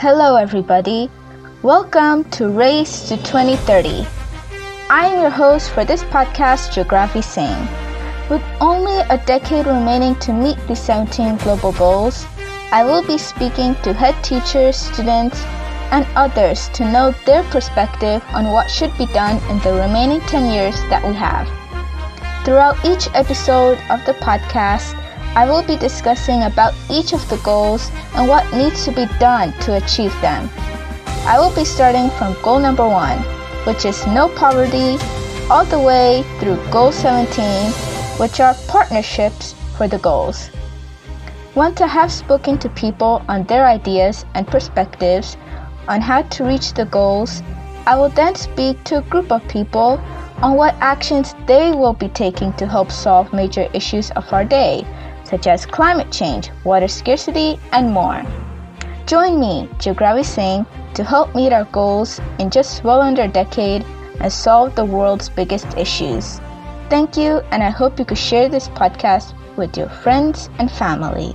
[0.00, 1.10] Hello, everybody.
[1.60, 4.06] Welcome to Race to 2030.
[4.88, 7.68] I am your host for this podcast, Geography Singh.
[8.30, 12.24] With only a decade remaining to meet the 17 global goals,
[12.72, 15.38] I will be speaking to head teachers, students,
[15.92, 20.50] and others to know their perspective on what should be done in the remaining 10
[20.50, 21.46] years that we have.
[22.46, 24.96] Throughout each episode of the podcast,
[25.36, 29.52] I will be discussing about each of the goals and what needs to be done
[29.60, 30.50] to achieve them.
[31.24, 33.18] I will be starting from goal number one,
[33.64, 34.98] which is no poverty,
[35.48, 37.70] all the way through goal 17,
[38.18, 40.50] which are partnerships for the goals.
[41.54, 45.36] Want to have spoken to people on their ideas and perspectives
[45.86, 47.40] on how to reach the goals,
[47.86, 50.00] I will then speak to a group of people
[50.42, 54.84] on what actions they will be taking to help solve major issues of our day,
[55.30, 58.22] such as climate change, water scarcity, and more.
[59.06, 63.84] Join me, Geogravi Singh, to help meet our goals in just well under a decade
[64.20, 66.40] and solve the world's biggest issues.
[66.90, 71.34] Thank you, and I hope you could share this podcast with your friends and family.